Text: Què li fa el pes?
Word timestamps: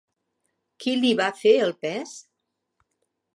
Què 0.85 0.95
li 1.01 1.11
fa 1.19 1.31
el 1.67 1.75
pes? 1.87 2.17